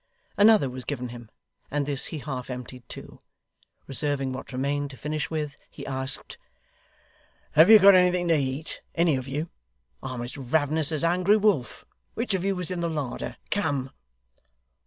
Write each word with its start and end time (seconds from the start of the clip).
Another 0.35 0.67
was 0.67 0.83
given 0.83 1.09
him, 1.09 1.29
and 1.69 1.85
this 1.85 2.07
he 2.07 2.17
half 2.17 2.49
emptied 2.49 2.89
too. 2.89 3.19
Reserving 3.85 4.33
what 4.33 4.51
remained 4.51 4.89
to 4.89 4.97
finish 4.97 5.29
with, 5.29 5.55
he 5.69 5.85
asked: 5.85 6.39
'Have 7.51 7.69
you 7.69 7.77
got 7.77 7.93
anything 7.93 8.27
to 8.29 8.35
eat, 8.35 8.81
any 8.95 9.15
of 9.15 9.27
you? 9.27 9.51
I'm 10.01 10.23
as 10.23 10.39
ravenous 10.39 10.91
as 10.91 11.03
a 11.03 11.09
hungry 11.09 11.37
wolf. 11.37 11.85
Which 12.15 12.33
of 12.33 12.43
you 12.43 12.55
was 12.55 12.71
in 12.71 12.79
the 12.81 12.89
larder 12.89 13.37
come? 13.51 13.91